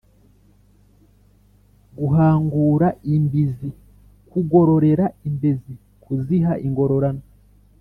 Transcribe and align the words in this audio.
guhangura 1.97 2.87
imbizi: 3.13 3.69
kugororera 4.31 5.05
imbezi, 5.27 5.73
kuziha 6.03 6.53
ingororano 6.67 7.21